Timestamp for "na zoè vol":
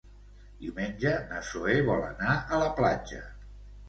1.33-2.01